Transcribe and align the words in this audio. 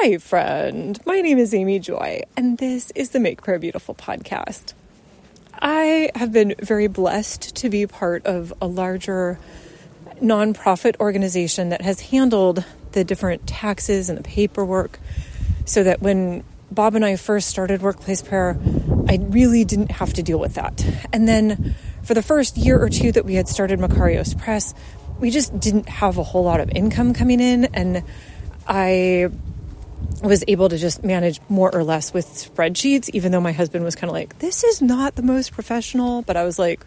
Hi, 0.00 0.16
friend. 0.18 0.96
My 1.06 1.20
name 1.22 1.38
is 1.38 1.52
Amy 1.52 1.80
Joy, 1.80 2.22
and 2.36 2.56
this 2.56 2.92
is 2.92 3.10
the 3.10 3.18
Make 3.18 3.42
Prayer 3.42 3.58
Beautiful 3.58 3.96
podcast. 3.96 4.74
I 5.52 6.12
have 6.14 6.30
been 6.32 6.54
very 6.60 6.86
blessed 6.86 7.56
to 7.56 7.68
be 7.68 7.84
part 7.88 8.24
of 8.24 8.54
a 8.62 8.68
larger 8.68 9.40
nonprofit 10.22 11.00
organization 11.00 11.70
that 11.70 11.80
has 11.82 12.00
handled 12.00 12.64
the 12.92 13.02
different 13.02 13.48
taxes 13.48 14.08
and 14.08 14.16
the 14.16 14.22
paperwork 14.22 15.00
so 15.64 15.82
that 15.82 16.00
when 16.00 16.44
Bob 16.70 16.94
and 16.94 17.04
I 17.04 17.16
first 17.16 17.48
started 17.48 17.82
Workplace 17.82 18.22
Prayer, 18.22 18.56
I 19.08 19.18
really 19.20 19.64
didn't 19.64 19.90
have 19.90 20.12
to 20.12 20.22
deal 20.22 20.38
with 20.38 20.54
that. 20.54 20.86
And 21.12 21.26
then 21.26 21.74
for 22.04 22.14
the 22.14 22.22
first 22.22 22.56
year 22.56 22.80
or 22.80 22.88
two 22.88 23.10
that 23.10 23.24
we 23.24 23.34
had 23.34 23.48
started 23.48 23.80
Makarios 23.80 24.38
Press, 24.38 24.74
we 25.18 25.30
just 25.30 25.58
didn't 25.58 25.88
have 25.88 26.18
a 26.18 26.22
whole 26.22 26.44
lot 26.44 26.60
of 26.60 26.70
income 26.70 27.14
coming 27.14 27.40
in. 27.40 27.64
And 27.74 28.04
I 28.64 29.30
was 30.22 30.44
able 30.48 30.68
to 30.68 30.78
just 30.78 31.04
manage 31.04 31.40
more 31.48 31.74
or 31.74 31.84
less 31.84 32.12
with 32.12 32.26
spreadsheets, 32.26 33.08
even 33.10 33.32
though 33.32 33.40
my 33.40 33.52
husband 33.52 33.84
was 33.84 33.94
kind 33.94 34.10
of 34.10 34.14
like, 34.14 34.38
this 34.38 34.64
is 34.64 34.82
not 34.82 35.14
the 35.14 35.22
most 35.22 35.52
professional. 35.52 36.22
But 36.22 36.36
I 36.36 36.44
was 36.44 36.58
like, 36.58 36.84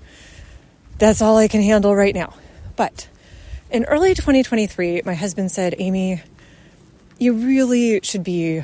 that's 0.97 1.21
all 1.21 1.37
I 1.37 1.47
can 1.47 1.61
handle 1.61 1.95
right 1.95 2.13
now. 2.13 2.33
But 2.75 3.07
in 3.69 3.85
early 3.85 4.13
2023, 4.13 5.03
my 5.05 5.13
husband 5.13 5.51
said, 5.51 5.75
Amy, 5.77 6.21
you 7.17 7.33
really 7.33 8.01
should 8.03 8.23
be 8.23 8.63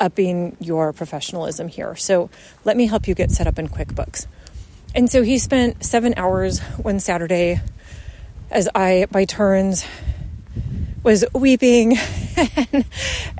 upping 0.00 0.56
your 0.58 0.92
professionalism 0.92 1.68
here. 1.68 1.94
So 1.96 2.30
let 2.64 2.76
me 2.76 2.86
help 2.86 3.06
you 3.06 3.14
get 3.14 3.30
set 3.30 3.46
up 3.46 3.58
in 3.58 3.68
QuickBooks. 3.68 4.26
And 4.94 5.10
so 5.10 5.22
he 5.22 5.38
spent 5.38 5.84
seven 5.84 6.14
hours 6.16 6.58
one 6.60 7.00
Saturday 7.00 7.60
as 8.50 8.68
I, 8.74 9.06
by 9.10 9.24
turns, 9.24 9.84
was 11.02 11.24
weeping 11.32 11.96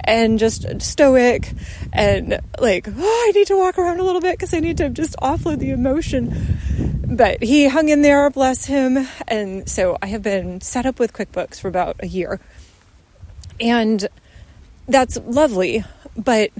and, 0.04 0.38
just 0.38 0.80
stoic 0.82 1.52
and 1.92 2.40
like, 2.58 2.88
oh, 2.88 3.24
I 3.28 3.32
need 3.32 3.46
to 3.48 3.56
walk 3.56 3.78
around 3.78 4.00
a 4.00 4.04
little 4.04 4.20
bit 4.20 4.38
because 4.38 4.54
I 4.54 4.60
need 4.60 4.78
to 4.78 4.88
just 4.88 5.16
offload 5.16 5.58
the 5.58 5.70
emotion. 5.70 6.58
But 7.04 7.42
he 7.42 7.68
hung 7.68 7.88
in 7.88 8.02
there, 8.02 8.28
bless 8.30 8.64
him. 8.64 9.06
And 9.28 9.68
so 9.68 9.98
I 10.00 10.06
have 10.06 10.22
been 10.22 10.60
set 10.60 10.86
up 10.86 10.98
with 10.98 11.12
QuickBooks 11.12 11.60
for 11.60 11.68
about 11.68 11.96
a 12.00 12.06
year. 12.06 12.40
And 13.60 14.08
that's 14.88 15.18
lovely, 15.18 15.84
but 16.16 16.50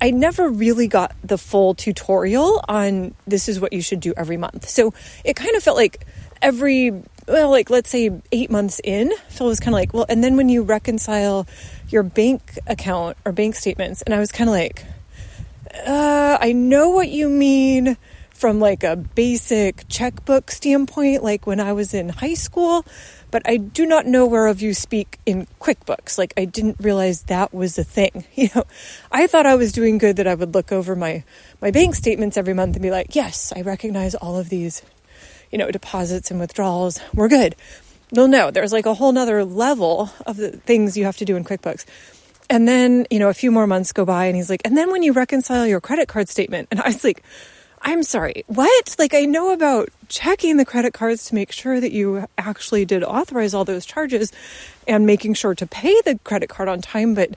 I 0.00 0.10
never 0.10 0.48
really 0.48 0.86
got 0.86 1.14
the 1.22 1.38
full 1.38 1.74
tutorial 1.74 2.64
on 2.68 3.14
this 3.26 3.48
is 3.48 3.58
what 3.60 3.72
you 3.72 3.82
should 3.82 4.00
do 4.00 4.14
every 4.16 4.36
month. 4.36 4.68
So 4.68 4.94
it 5.24 5.34
kind 5.34 5.56
of 5.56 5.62
felt 5.62 5.76
like 5.76 6.06
every 6.40 7.02
well, 7.28 7.50
like 7.50 7.70
let's 7.70 7.90
say 7.90 8.10
eight 8.32 8.50
months 8.50 8.80
in, 8.82 9.12
Phil 9.28 9.46
was 9.46 9.60
kind 9.60 9.68
of 9.68 9.74
like, 9.74 9.92
well, 9.92 10.06
and 10.08 10.24
then 10.24 10.36
when 10.36 10.48
you 10.48 10.62
reconcile 10.62 11.46
your 11.88 12.02
bank 12.02 12.58
account 12.66 13.16
or 13.24 13.32
bank 13.32 13.54
statements, 13.54 14.02
and 14.02 14.14
I 14.14 14.18
was 14.18 14.32
kind 14.32 14.48
of 14.48 14.54
like, 14.54 14.84
uh, 15.86 16.38
I 16.40 16.52
know 16.52 16.90
what 16.90 17.08
you 17.08 17.28
mean 17.28 17.96
from 18.30 18.60
like 18.60 18.84
a 18.84 18.96
basic 18.96 19.88
checkbook 19.88 20.50
standpoint, 20.50 21.22
like 21.24 21.46
when 21.46 21.60
I 21.60 21.72
was 21.72 21.92
in 21.92 22.08
high 22.08 22.34
school, 22.34 22.86
but 23.30 23.42
I 23.44 23.56
do 23.56 23.84
not 23.84 24.06
know 24.06 24.26
whereof 24.26 24.62
you 24.62 24.74
speak 24.74 25.18
in 25.26 25.46
QuickBooks. 25.60 26.16
Like 26.16 26.32
I 26.36 26.44
didn't 26.44 26.76
realize 26.80 27.24
that 27.24 27.52
was 27.52 27.78
a 27.78 27.84
thing. 27.84 28.24
You 28.38 28.48
know, 28.54 28.64
I 29.10 29.26
thought 29.26 29.46
I 29.46 29.56
was 29.56 29.72
doing 29.72 29.98
good 29.98 30.16
that 30.16 30.28
I 30.28 30.34
would 30.34 30.54
look 30.54 30.70
over 30.70 30.94
my 30.94 31.24
my 31.60 31.72
bank 31.72 31.96
statements 31.96 32.36
every 32.36 32.54
month 32.54 32.76
and 32.76 32.82
be 32.82 32.92
like, 32.92 33.16
yes, 33.16 33.52
I 33.54 33.62
recognize 33.62 34.14
all 34.14 34.38
of 34.38 34.48
these 34.48 34.82
you 35.50 35.58
know, 35.58 35.70
deposits 35.70 36.30
and 36.30 36.40
withdrawals, 36.40 37.00
we're 37.14 37.28
good. 37.28 37.56
No, 38.12 38.26
no, 38.26 38.50
there's 38.50 38.72
like 38.72 38.86
a 38.86 38.94
whole 38.94 39.12
nother 39.12 39.44
level 39.44 40.10
of 40.26 40.36
the 40.36 40.50
things 40.50 40.96
you 40.96 41.04
have 41.04 41.18
to 41.18 41.24
do 41.24 41.36
in 41.36 41.44
QuickBooks. 41.44 41.84
And 42.50 42.66
then, 42.66 43.06
you 43.10 43.18
know, 43.18 43.28
a 43.28 43.34
few 43.34 43.50
more 43.50 43.66
months 43.66 43.92
go 43.92 44.06
by 44.06 44.26
and 44.26 44.36
he's 44.36 44.48
like, 44.48 44.62
and 44.64 44.76
then 44.76 44.90
when 44.90 45.02
you 45.02 45.12
reconcile 45.12 45.66
your 45.66 45.80
credit 45.80 46.08
card 46.08 46.28
statement, 46.28 46.68
and 46.70 46.80
I 46.80 46.88
was 46.88 47.04
like, 47.04 47.22
I'm 47.82 48.02
sorry, 48.02 48.44
what? 48.46 48.96
Like, 48.98 49.14
I 49.14 49.24
know 49.26 49.52
about 49.52 49.90
checking 50.08 50.56
the 50.56 50.64
credit 50.64 50.94
cards 50.94 51.26
to 51.26 51.34
make 51.34 51.52
sure 51.52 51.78
that 51.78 51.92
you 51.92 52.26
actually 52.36 52.84
did 52.84 53.04
authorize 53.04 53.54
all 53.54 53.64
those 53.64 53.86
charges 53.86 54.32
and 54.86 55.06
making 55.06 55.34
sure 55.34 55.54
to 55.54 55.66
pay 55.66 56.00
the 56.02 56.18
credit 56.24 56.48
card 56.48 56.68
on 56.68 56.80
time, 56.80 57.14
but 57.14 57.30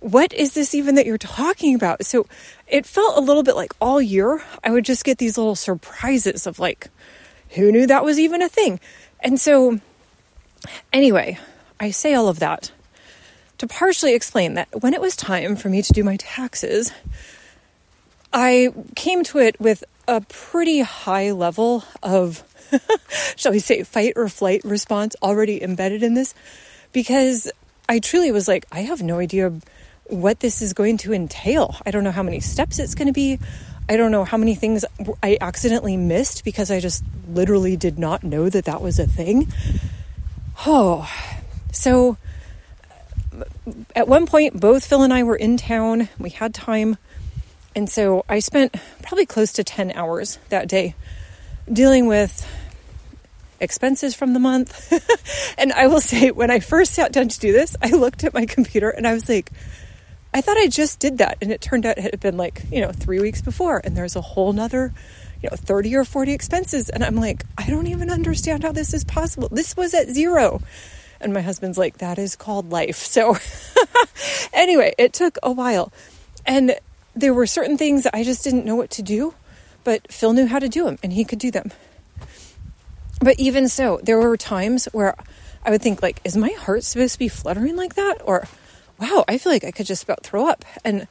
what 0.00 0.32
is 0.32 0.54
this 0.54 0.74
even 0.74 0.94
that 0.94 1.06
you're 1.06 1.18
talking 1.18 1.74
about? 1.74 2.04
So 2.04 2.26
it 2.66 2.86
felt 2.86 3.18
a 3.18 3.20
little 3.20 3.42
bit 3.42 3.56
like 3.56 3.72
all 3.80 4.00
year 4.00 4.42
I 4.64 4.70
would 4.70 4.84
just 4.84 5.04
get 5.04 5.18
these 5.18 5.36
little 5.36 5.56
surprises 5.56 6.46
of 6.46 6.58
like, 6.58 6.88
who 7.50 7.72
knew 7.72 7.86
that 7.86 8.04
was 8.04 8.18
even 8.18 8.42
a 8.42 8.48
thing? 8.48 8.80
And 9.20 9.40
so, 9.40 9.80
anyway, 10.92 11.38
I 11.80 11.90
say 11.90 12.14
all 12.14 12.28
of 12.28 12.38
that 12.38 12.70
to 13.58 13.66
partially 13.66 14.14
explain 14.14 14.54
that 14.54 14.68
when 14.80 14.94
it 14.94 15.00
was 15.00 15.16
time 15.16 15.56
for 15.56 15.68
me 15.68 15.82
to 15.82 15.92
do 15.92 16.04
my 16.04 16.16
taxes, 16.16 16.92
I 18.32 18.72
came 18.94 19.24
to 19.24 19.38
it 19.38 19.60
with 19.60 19.84
a 20.06 20.20
pretty 20.22 20.80
high 20.80 21.32
level 21.32 21.84
of, 22.02 22.44
shall 23.36 23.52
we 23.52 23.58
say, 23.58 23.82
fight 23.82 24.14
or 24.16 24.28
flight 24.28 24.62
response 24.64 25.16
already 25.22 25.62
embedded 25.62 26.02
in 26.02 26.14
this 26.14 26.34
because 26.92 27.50
I 27.88 27.98
truly 27.98 28.32
was 28.32 28.48
like, 28.48 28.66
I 28.70 28.80
have 28.80 29.02
no 29.02 29.18
idea 29.18 29.52
what 30.04 30.40
this 30.40 30.62
is 30.62 30.72
going 30.72 30.98
to 30.98 31.12
entail. 31.12 31.76
I 31.84 31.90
don't 31.90 32.04
know 32.04 32.10
how 32.10 32.22
many 32.22 32.40
steps 32.40 32.78
it's 32.78 32.94
going 32.94 33.08
to 33.08 33.12
be. 33.12 33.38
I 33.88 33.96
don't 33.96 34.12
know 34.12 34.24
how 34.24 34.36
many 34.36 34.54
things 34.54 34.84
I 35.22 35.38
accidentally 35.40 35.96
missed 35.96 36.44
because 36.44 36.70
I 36.70 36.80
just 36.80 37.02
literally 37.28 37.76
did 37.76 37.98
not 37.98 38.22
know 38.22 38.48
that 38.48 38.66
that 38.66 38.82
was 38.82 38.98
a 38.98 39.06
thing. 39.06 39.52
Oh, 40.66 41.10
so 41.72 42.18
at 43.94 44.08
one 44.08 44.26
point, 44.26 44.58
both 44.58 44.84
Phil 44.84 45.02
and 45.02 45.12
I 45.12 45.22
were 45.22 45.36
in 45.36 45.56
town. 45.56 46.08
We 46.18 46.30
had 46.30 46.54
time. 46.54 46.96
And 47.74 47.88
so 47.88 48.24
I 48.28 48.40
spent 48.40 48.74
probably 49.02 49.26
close 49.26 49.52
to 49.54 49.64
10 49.64 49.92
hours 49.92 50.38
that 50.48 50.68
day 50.68 50.94
dealing 51.72 52.06
with 52.06 52.46
expenses 53.60 54.14
from 54.14 54.32
the 54.32 54.40
month. 54.40 54.92
and 55.58 55.72
I 55.72 55.86
will 55.86 56.00
say, 56.00 56.30
when 56.30 56.50
I 56.50 56.60
first 56.60 56.94
sat 56.94 57.12
down 57.12 57.28
to 57.28 57.40
do 57.40 57.52
this, 57.52 57.76
I 57.82 57.90
looked 57.90 58.24
at 58.24 58.34
my 58.34 58.46
computer 58.46 58.90
and 58.90 59.06
I 59.06 59.14
was 59.14 59.28
like, 59.28 59.50
I 60.32 60.40
thought 60.40 60.56
I 60.56 60.66
just 60.66 60.98
did 60.98 61.18
that. 61.18 61.38
And 61.40 61.50
it 61.50 61.60
turned 61.60 61.86
out 61.86 61.98
it 61.98 62.02
had 62.02 62.20
been 62.20 62.36
like, 62.36 62.62
you 62.70 62.80
know, 62.80 62.92
three 62.92 63.20
weeks 63.20 63.42
before. 63.42 63.80
And 63.82 63.96
there's 63.96 64.16
a 64.16 64.20
whole 64.20 64.52
nother, 64.52 64.92
you 65.42 65.48
know, 65.50 65.56
30 65.56 65.96
or 65.96 66.04
40 66.04 66.32
expenses. 66.32 66.90
And 66.90 67.02
I'm 67.02 67.16
like, 67.16 67.44
I 67.56 67.68
don't 67.68 67.86
even 67.86 68.10
understand 68.10 68.62
how 68.62 68.72
this 68.72 68.92
is 68.92 69.04
possible. 69.04 69.48
This 69.50 69.76
was 69.76 69.94
at 69.94 70.08
zero. 70.08 70.60
And 71.20 71.32
my 71.32 71.40
husband's 71.40 71.78
like, 71.78 71.98
that 71.98 72.18
is 72.18 72.36
called 72.36 72.70
life. 72.70 72.96
So 72.98 73.36
anyway, 74.52 74.94
it 74.98 75.12
took 75.12 75.38
a 75.42 75.50
while. 75.50 75.92
And 76.46 76.76
there 77.16 77.34
were 77.34 77.46
certain 77.46 77.76
things 77.76 78.06
I 78.12 78.22
just 78.22 78.44
didn't 78.44 78.64
know 78.64 78.76
what 78.76 78.90
to 78.90 79.02
do, 79.02 79.34
but 79.82 80.12
Phil 80.12 80.32
knew 80.32 80.46
how 80.46 80.58
to 80.58 80.68
do 80.68 80.84
them 80.84 80.98
and 81.02 81.12
he 81.12 81.24
could 81.24 81.38
do 81.38 81.50
them. 81.50 81.72
But 83.20 83.40
even 83.40 83.68
so, 83.68 83.98
there 84.02 84.18
were 84.18 84.36
times 84.36 84.86
where 84.92 85.16
I 85.64 85.70
would 85.70 85.82
think 85.82 86.02
like, 86.02 86.20
is 86.24 86.36
my 86.36 86.50
heart 86.50 86.84
supposed 86.84 87.14
to 87.14 87.18
be 87.18 87.28
fluttering 87.28 87.74
like 87.74 87.94
that? 87.96 88.22
Or 88.24 88.46
wow, 88.98 89.24
I 89.28 89.38
feel 89.38 89.52
like 89.52 89.64
I 89.64 89.70
could 89.70 89.86
just 89.86 90.02
about 90.02 90.22
throw 90.22 90.48
up. 90.48 90.64
And 90.84 91.06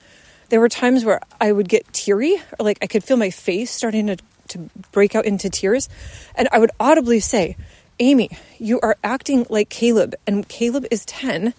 there 0.50 0.60
were 0.60 0.70
times 0.70 1.04
where 1.06 1.20
I 1.40 1.52
would 1.52 1.70
get 1.70 1.92
teary, 1.94 2.36
or 2.60 2.66
like 2.66 2.78
I 2.82 2.88
could 2.88 3.04
feel 3.04 3.18
my 3.18 3.30
face 3.30 3.72
starting 3.72 4.08
to, 4.08 4.18
to 4.50 4.70
break 4.92 5.16
out 5.16 5.26
into 5.26 5.50
tears. 5.50 5.90
And 6.36 6.48
I 6.52 6.60
would 6.60 6.72
audibly 6.80 7.20
say, 7.20 7.58
Amy, 8.00 8.30
you 8.60 8.80
are 8.82 8.98
acting 9.04 9.46
like 9.50 9.70
Caleb, 9.70 10.16
and 10.26 10.48
Caleb 10.48 10.86
is 10.92 11.04
10, 11.06 11.54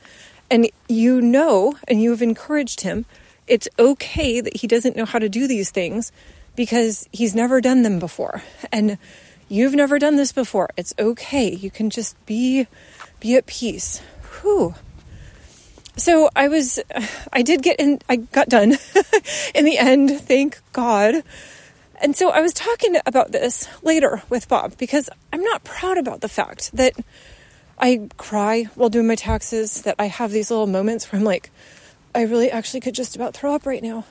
and 0.51 0.71
you 0.89 1.21
know, 1.21 1.77
and 1.87 2.01
you 2.01 2.11
have 2.11 2.23
encouraged 2.23 2.83
him, 2.83 3.05
it's 3.47 3.69
okay 3.79 4.41
that 4.41 4.57
he 4.57 4.67
doesn't 4.67 4.97
know 4.97 5.05
how 5.05 5.19
to 5.19 5.29
do 5.29 5.47
these 5.47 5.71
things 5.71 6.13
because 6.55 7.09
he's 7.13 7.35
never 7.35 7.61
done 7.61 7.83
them 7.83 7.99
before. 7.99 8.43
And 8.71 8.99
you've 9.49 9.75
never 9.75 9.99
done 9.99 10.17
this 10.17 10.33
before. 10.33 10.71
It's 10.77 10.95
okay. 10.99 11.51
You 11.51 11.71
can 11.71 11.91
just 11.91 12.15
be 12.27 12.67
be 13.21 13.37
at 13.37 13.47
peace. 13.47 14.01
Whew. 14.41 14.75
So 15.99 16.31
I 16.37 16.47
was, 16.47 16.79
I 17.33 17.43
did 17.43 17.61
get 17.61 17.81
in, 17.81 17.99
I 18.09 18.17
got 18.17 18.49
done 18.49 18.73
in 19.55 19.65
the 19.65 19.79
end, 19.79 20.21
thank 20.21 20.61
God. 20.73 21.25
And 22.01 22.15
so 22.15 22.31
I 22.31 22.41
was 22.41 22.53
talking 22.53 22.97
about 23.05 23.33
this 23.33 23.69
later 23.83 24.23
with 24.31 24.49
Bob 24.49 24.79
because 24.79 25.11
I'm 25.33 25.43
not 25.43 25.65
proud 25.65 25.99
about 25.99 26.21
the 26.21 26.29
fact 26.29 26.71
that 26.75 26.95
I 27.81 28.09
cry 28.17 28.65
while 28.77 28.91
doing 28.91 29.09
my 29.09 29.17
taxes, 29.17 29.83
that 29.83 29.97
I 29.99 30.07
have 30.07 30.31
these 30.31 30.53
little 30.53 30.69
moments 30.69 31.11
where 31.11 31.19
I'm 31.19 31.25
like, 31.25 31.51
I 32.15 32.23
really 32.23 32.49
actually 32.49 32.81
could 32.81 32.95
just 32.95 33.17
about 33.17 33.35
throw 33.35 33.53
up 33.53 33.67
right 33.67 33.83
now. 33.83 34.05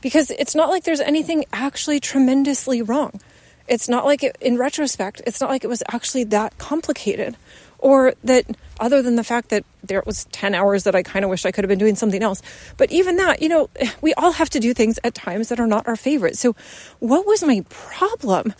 Because 0.00 0.32
it's 0.32 0.56
not 0.56 0.68
like 0.68 0.82
there's 0.82 1.00
anything 1.00 1.44
actually 1.52 2.00
tremendously 2.00 2.82
wrong. 2.82 3.20
It's 3.68 3.88
not 3.88 4.04
like 4.04 4.22
it, 4.22 4.36
in 4.40 4.58
retrospect, 4.58 5.22
it's 5.26 5.40
not 5.40 5.50
like 5.50 5.64
it 5.64 5.68
was 5.68 5.82
actually 5.88 6.24
that 6.24 6.58
complicated 6.58 7.36
or 7.78 8.14
that 8.24 8.44
other 8.78 9.02
than 9.02 9.16
the 9.16 9.24
fact 9.24 9.48
that 9.48 9.64
there 9.82 10.02
was 10.06 10.24
10 10.26 10.54
hours 10.54 10.84
that 10.84 10.94
I 10.94 11.02
kind 11.02 11.24
of 11.24 11.30
wish 11.30 11.46
I 11.46 11.50
could 11.50 11.64
have 11.64 11.68
been 11.68 11.78
doing 11.78 11.96
something 11.96 12.22
else. 12.22 12.42
But 12.76 12.90
even 12.92 13.16
that, 13.16 13.42
you 13.42 13.48
know, 13.48 13.70
we 14.00 14.14
all 14.14 14.32
have 14.32 14.50
to 14.50 14.60
do 14.60 14.74
things 14.74 14.98
at 15.04 15.14
times 15.14 15.48
that 15.48 15.60
are 15.60 15.66
not 15.66 15.88
our 15.88 15.96
favorite. 15.96 16.36
So 16.36 16.54
what 16.98 17.26
was 17.26 17.42
my 17.42 17.64
problem? 17.68 18.54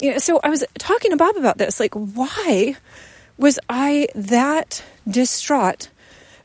You 0.00 0.12
know, 0.12 0.18
so 0.18 0.40
I 0.44 0.50
was 0.50 0.62
talking 0.78 1.10
to 1.10 1.16
Bob 1.16 1.36
about 1.36 1.58
this, 1.58 1.80
like, 1.80 1.94
why 1.94 2.76
was 3.38 3.58
I 3.68 4.08
that 4.14 4.84
distraught 5.08 5.88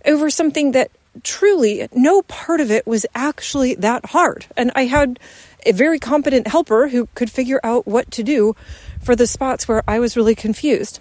over 0.05 0.29
something 0.29 0.71
that 0.71 0.91
truly, 1.23 1.87
no 1.93 2.21
part 2.23 2.61
of 2.61 2.71
it 2.71 2.85
was 2.85 3.05
actually 3.15 3.75
that 3.75 4.05
hard. 4.07 4.45
And 4.57 4.71
I 4.75 4.85
had 4.85 5.19
a 5.65 5.71
very 5.71 5.99
competent 5.99 6.47
helper 6.47 6.87
who 6.87 7.07
could 7.13 7.29
figure 7.29 7.59
out 7.63 7.87
what 7.87 8.09
to 8.11 8.23
do 8.23 8.55
for 9.01 9.15
the 9.15 9.27
spots 9.27 9.67
where 9.67 9.83
I 9.87 9.99
was 9.99 10.17
really 10.17 10.35
confused. 10.35 10.99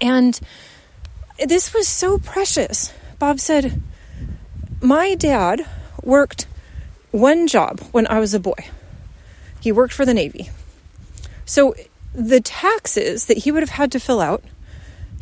And 0.00 0.38
this 1.38 1.74
was 1.74 1.88
so 1.88 2.18
precious. 2.18 2.92
Bob 3.18 3.40
said, 3.40 3.80
My 4.80 5.14
dad 5.14 5.66
worked 6.02 6.46
one 7.10 7.46
job 7.46 7.80
when 7.92 8.06
I 8.06 8.20
was 8.20 8.34
a 8.34 8.40
boy. 8.40 8.68
He 9.60 9.72
worked 9.72 9.94
for 9.94 10.04
the 10.04 10.14
Navy. 10.14 10.50
So 11.44 11.74
the 12.14 12.40
taxes 12.40 13.26
that 13.26 13.38
he 13.38 13.52
would 13.52 13.62
have 13.62 13.70
had 13.70 13.92
to 13.92 14.00
fill 14.00 14.20
out, 14.20 14.44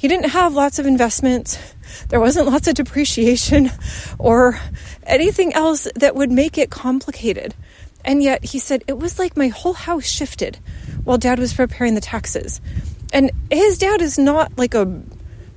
he 0.00 0.08
didn't 0.08 0.30
have 0.30 0.54
lots 0.54 0.78
of 0.78 0.86
investments. 0.86 1.58
There 2.08 2.20
wasn't 2.20 2.46
lots 2.46 2.66
of 2.66 2.74
depreciation 2.74 3.70
or 4.18 4.58
anything 5.02 5.52
else 5.52 5.86
that 5.94 6.14
would 6.16 6.32
make 6.32 6.56
it 6.56 6.70
complicated. 6.70 7.54
And 8.02 8.22
yet 8.22 8.42
he 8.42 8.58
said 8.58 8.82
it 8.86 8.96
was 8.96 9.18
like 9.18 9.36
my 9.36 9.48
whole 9.48 9.74
house 9.74 10.06
shifted 10.06 10.58
while 11.04 11.18
dad 11.18 11.38
was 11.38 11.52
preparing 11.52 11.96
the 11.96 12.00
taxes. 12.00 12.62
And 13.12 13.30
his 13.50 13.76
dad 13.76 14.00
is 14.00 14.18
not 14.18 14.56
like 14.56 14.72
a 14.72 15.02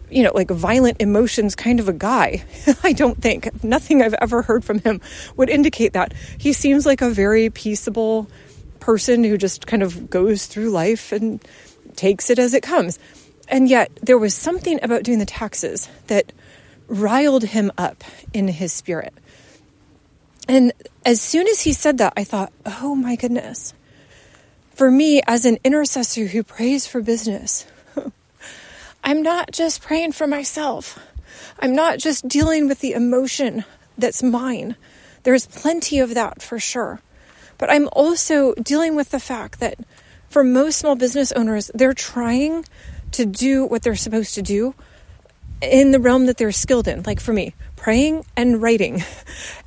you 0.09 0.23
know, 0.23 0.33
like 0.35 0.49
violent 0.49 1.01
emotions 1.01 1.55
kind 1.55 1.79
of 1.79 1.87
a 1.87 1.93
guy. 1.93 2.43
I 2.83 2.91
don't 2.91 3.21
think. 3.21 3.63
Nothing 3.63 4.01
I've 4.01 4.13
ever 4.15 4.41
heard 4.41 4.65
from 4.65 4.79
him 4.79 4.99
would 5.37 5.49
indicate 5.49 5.93
that. 5.93 6.13
He 6.37 6.51
seems 6.51 6.85
like 6.85 7.01
a 7.01 7.09
very 7.09 7.49
peaceable 7.49 8.29
person 8.81 9.23
who 9.23 9.37
just 9.37 9.67
kind 9.67 9.81
of 9.81 10.09
goes 10.09 10.47
through 10.47 10.71
life 10.71 11.13
and 11.13 11.41
takes 11.95 12.29
it 12.29 12.39
as 12.39 12.53
it 12.53 12.61
comes. 12.61 12.99
And 13.47 13.67
yet, 13.67 13.91
there 14.01 14.17
was 14.17 14.33
something 14.33 14.79
about 14.81 15.03
doing 15.03 15.19
the 15.19 15.25
taxes 15.25 15.89
that 16.07 16.31
riled 16.87 17.43
him 17.43 17.71
up 17.77 18.03
in 18.33 18.47
his 18.47 18.71
spirit. 18.71 19.13
And 20.47 20.73
as 21.05 21.21
soon 21.21 21.47
as 21.47 21.61
he 21.61 21.73
said 21.73 21.97
that, 21.99 22.13
I 22.17 22.23
thought, 22.23 22.51
oh 22.65 22.95
my 22.95 23.15
goodness. 23.15 23.73
For 24.73 24.89
me, 24.89 25.21
as 25.27 25.45
an 25.45 25.57
intercessor 25.63 26.25
who 26.27 26.43
prays 26.43 26.87
for 26.87 27.01
business, 27.01 27.65
I'm 29.03 29.21
not 29.21 29.51
just 29.51 29.81
praying 29.81 30.13
for 30.13 30.27
myself. 30.27 30.99
I'm 31.59 31.75
not 31.75 31.99
just 31.99 32.27
dealing 32.27 32.67
with 32.67 32.79
the 32.79 32.93
emotion 32.93 33.63
that's 33.97 34.23
mine. 34.23 34.75
There's 35.23 35.45
plenty 35.45 35.99
of 35.99 36.13
that 36.15 36.41
for 36.41 36.59
sure. 36.59 36.99
But 37.57 37.69
I'm 37.69 37.87
also 37.93 38.53
dealing 38.55 38.95
with 38.95 39.11
the 39.11 39.19
fact 39.19 39.59
that 39.59 39.77
for 40.29 40.43
most 40.43 40.79
small 40.79 40.95
business 40.95 41.31
owners, 41.31 41.69
they're 41.73 41.93
trying 41.93 42.65
to 43.13 43.25
do 43.25 43.65
what 43.65 43.83
they're 43.83 43.95
supposed 43.95 44.35
to 44.35 44.41
do 44.41 44.73
in 45.61 45.91
the 45.91 45.99
realm 45.99 46.25
that 46.25 46.37
they're 46.37 46.51
skilled 46.51 46.87
in. 46.87 47.03
Like 47.03 47.19
for 47.19 47.33
me, 47.33 47.53
praying 47.75 48.25
and 48.35 48.61
writing. 48.61 49.03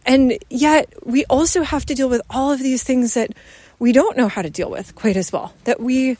And 0.08 0.38
yet 0.48 0.94
we 1.04 1.24
also 1.24 1.64
have 1.64 1.84
to 1.86 1.94
deal 1.96 2.08
with 2.08 2.22
all 2.30 2.52
of 2.52 2.60
these 2.60 2.84
things 2.84 3.14
that 3.14 3.32
we 3.80 3.90
don't 3.90 4.16
know 4.16 4.28
how 4.28 4.40
to 4.40 4.48
deal 4.48 4.70
with 4.70 4.94
quite 4.94 5.16
as 5.16 5.32
well. 5.32 5.52
That 5.64 5.80
we 5.80 6.16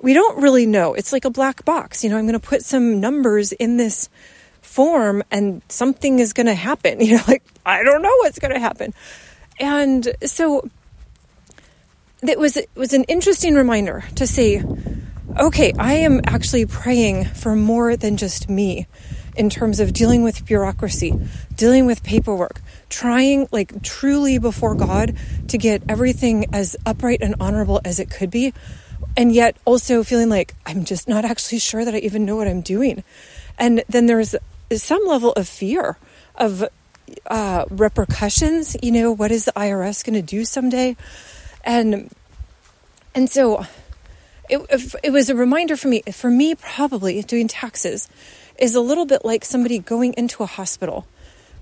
we 0.00 0.12
don't 0.12 0.40
really 0.40 0.66
know. 0.66 0.94
It's 0.94 1.12
like 1.12 1.24
a 1.24 1.30
black 1.30 1.64
box. 1.64 2.04
You 2.04 2.10
know, 2.10 2.18
I'm 2.18 2.26
going 2.26 2.38
to 2.38 2.48
put 2.48 2.62
some 2.62 3.00
numbers 3.00 3.50
in 3.50 3.76
this 3.76 4.08
form 4.60 5.22
and 5.30 5.62
something 5.68 6.18
is 6.18 6.32
going 6.32 6.46
to 6.46 6.54
happen. 6.54 7.00
You 7.04 7.16
know, 7.16 7.22
like, 7.26 7.42
I 7.64 7.82
don't 7.82 8.02
know 8.02 8.14
what's 8.18 8.38
going 8.38 8.52
to 8.52 8.60
happen. 8.60 8.92
And 9.58 10.08
so 10.24 10.68
it 12.22 12.38
was, 12.38 12.56
it 12.56 12.68
was 12.74 12.92
an 12.92 13.04
interesting 13.04 13.54
reminder 13.54 14.04
to 14.16 14.26
say, 14.26 14.62
okay, 15.38 15.72
I 15.78 15.94
am 15.94 16.20
actually 16.24 16.66
praying 16.66 17.24
for 17.24 17.54
more 17.54 17.96
than 17.96 18.16
just 18.16 18.48
me 18.48 18.86
in 19.36 19.50
terms 19.50 19.80
of 19.80 19.92
dealing 19.92 20.22
with 20.22 20.46
bureaucracy, 20.46 21.18
dealing 21.56 21.86
with 21.86 22.02
paperwork, 22.04 22.60
trying 22.88 23.48
like 23.50 23.82
truly 23.82 24.38
before 24.38 24.74
God 24.74 25.16
to 25.48 25.58
get 25.58 25.82
everything 25.88 26.46
as 26.54 26.76
upright 26.86 27.20
and 27.20 27.34
honorable 27.40 27.80
as 27.84 27.98
it 27.98 28.10
could 28.10 28.30
be 28.30 28.52
and 29.16 29.32
yet 29.32 29.56
also 29.64 30.02
feeling 30.02 30.28
like 30.28 30.54
I'm 30.66 30.84
just 30.84 31.08
not 31.08 31.24
actually 31.24 31.58
sure 31.58 31.84
that 31.84 31.94
I 31.94 31.98
even 31.98 32.24
know 32.24 32.36
what 32.36 32.48
I'm 32.48 32.60
doing. 32.60 33.04
And 33.58 33.84
then 33.88 34.06
there's 34.06 34.34
some 34.72 35.06
level 35.06 35.32
of 35.32 35.48
fear 35.48 35.96
of 36.34 36.64
uh, 37.26 37.64
repercussions. 37.70 38.76
You 38.82 38.92
know, 38.92 39.12
what 39.12 39.30
is 39.30 39.44
the 39.44 39.52
IRS 39.52 40.04
going 40.04 40.14
to 40.14 40.22
do 40.22 40.44
someday? 40.44 40.96
And 41.64 42.10
and 43.14 43.30
so 43.30 43.64
it, 44.48 44.94
it 45.02 45.10
was 45.10 45.30
a 45.30 45.34
reminder 45.34 45.76
for 45.76 45.88
me. 45.88 46.02
For 46.12 46.30
me, 46.30 46.54
probably 46.54 47.22
doing 47.22 47.48
taxes 47.48 48.08
is 48.58 48.74
a 48.74 48.80
little 48.80 49.06
bit 49.06 49.24
like 49.24 49.44
somebody 49.44 49.78
going 49.78 50.14
into 50.14 50.42
a 50.42 50.46
hospital, 50.46 51.06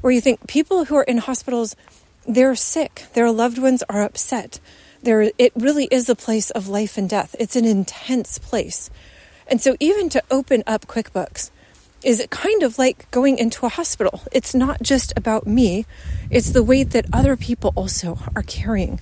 where 0.00 0.12
you 0.12 0.20
think 0.20 0.46
people 0.46 0.84
who 0.84 0.96
are 0.96 1.05
in 1.05 1.19
hospitals, 1.19 1.76
they're 2.26 2.55
sick, 2.55 3.06
their 3.14 3.31
loved 3.31 3.58
ones 3.58 3.82
are 3.88 4.02
upset 4.02 4.61
there 5.02 5.31
it 5.37 5.52
really 5.56 5.87
is 5.90 6.08
a 6.08 6.14
place 6.14 6.50
of 6.50 6.69
life 6.69 6.96
and 6.96 7.08
death. 7.11 7.34
It's 7.38 7.56
an 7.56 7.64
intense 7.64 8.38
place. 8.38 8.88
And 9.46 9.61
so 9.61 9.76
even 9.81 10.08
to 10.11 10.23
open 10.31 10.62
up 10.67 10.87
QuickBooks 10.87 11.50
is 12.02 12.25
kind 12.31 12.62
of 12.62 12.78
like 12.78 13.11
going 13.11 13.38
into 13.38 13.67
a 13.67 13.69
hospital. 13.69 14.23
It's 14.32 14.55
not 14.55 14.82
just 14.82 15.12
about 15.17 15.46
me, 15.46 15.87
it's 16.31 16.50
the 16.50 16.62
weight 16.62 16.90
that 16.90 17.06
other 17.12 17.37
people 17.37 17.73
also 17.76 18.19
are 18.35 18.43
carrying 18.43 19.00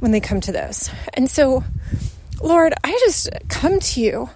when 0.00 0.10
they 0.10 0.20
come 0.20 0.40
to 0.42 0.52
this. 0.52 0.90
And 1.14 1.30
so, 1.30 1.64
Lord, 2.40 2.74
I 2.82 2.92
just 3.04 3.30
come 3.48 3.80
to 3.80 4.00
you 4.00 4.30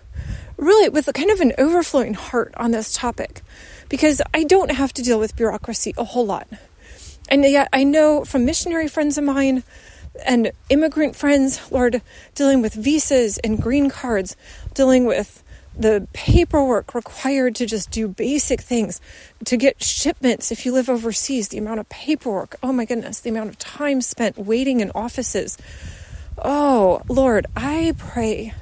really 0.57 0.89
with 0.89 1.09
a 1.09 1.13
kind 1.13 1.31
of 1.31 1.41
an 1.41 1.53
overflowing 1.59 2.15
heart 2.15 2.55
on 2.57 2.71
this 2.71 2.95
topic 2.95 3.43
because 3.89 4.23
I 4.35 4.45
don't 4.45 4.71
have 4.71 4.93
to 4.95 5.03
deal 5.03 5.19
with 5.19 5.37
bureaucracy 5.37 5.95
a 5.97 6.05
whole 6.05 6.27
lot. 6.27 6.49
And 7.29 7.45
yet 7.45 7.69
I 7.73 7.85
know 7.85 8.25
from 8.25 8.45
missionary 8.45 8.89
friends 8.89 9.19
of 9.19 9.25
mine 9.25 9.65
and 10.25 10.53
immigrant 10.71 11.17
friends, 11.17 11.71
Lord, 11.71 12.01
dealing 12.35 12.63
with 12.63 12.75
visas 12.75 13.39
and 13.39 13.61
green 13.61 13.91
cards, 13.91 14.37
dealing 14.75 15.05
with 15.05 15.43
the 15.79 16.09
paperwork 16.15 16.95
required 16.95 17.55
to 17.57 17.67
just 17.67 17.91
do 17.91 18.09
basic 18.09 18.61
things, 18.63 19.01
to 19.45 19.57
get 19.57 19.83
shipments 19.83 20.51
if 20.51 20.65
you 20.65 20.73
live 20.73 20.89
overseas, 20.89 21.49
the 21.49 21.59
amount 21.59 21.81
of 21.81 21.89
paperwork, 21.91 22.57
oh 22.63 22.73
my 22.73 22.87
goodness, 22.87 23.21
the 23.21 23.31
amount 23.31 23.51
of 23.51 23.59
time 23.59 24.01
spent 24.01 24.39
waiting 24.39 24.81
in 24.81 24.91
offices. 24.95 25.59
Oh, 26.39 27.03
Lord, 27.09 27.47
I 27.57 27.95
pray 27.97 28.55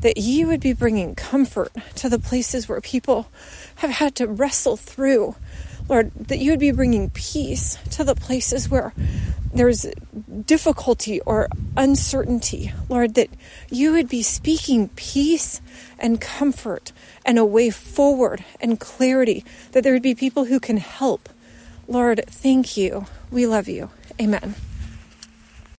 that 0.00 0.16
you 0.16 0.46
would 0.46 0.60
be 0.60 0.72
bringing 0.72 1.14
comfort 1.14 1.72
to 1.96 2.08
the 2.08 2.18
places 2.18 2.68
where 2.68 2.80
people 2.80 3.28
have 3.76 3.90
had 3.90 4.14
to 4.16 4.26
wrestle 4.26 4.76
through. 4.76 5.36
Lord, 5.88 6.12
that 6.14 6.38
you 6.38 6.52
would 6.52 6.60
be 6.60 6.70
bringing 6.70 7.10
peace 7.10 7.76
to 7.90 8.04
the 8.04 8.14
places 8.14 8.70
where 8.70 8.94
there's 9.52 9.86
difficulty 10.46 11.20
or 11.22 11.48
uncertainty, 11.76 12.72
Lord, 12.88 13.14
that 13.14 13.28
you 13.68 13.92
would 13.92 14.08
be 14.08 14.22
speaking 14.22 14.88
peace 14.90 15.60
and 15.98 16.20
comfort 16.20 16.92
and 17.26 17.38
a 17.38 17.44
way 17.44 17.70
forward 17.70 18.44
and 18.60 18.78
clarity, 18.78 19.44
that 19.72 19.82
there 19.82 19.92
would 19.92 20.02
be 20.02 20.14
people 20.14 20.44
who 20.44 20.60
can 20.60 20.76
help. 20.76 21.28
Lord, 21.88 22.22
thank 22.28 22.76
you. 22.76 23.06
We 23.30 23.46
love 23.46 23.68
you. 23.68 23.90
Amen. 24.20 24.54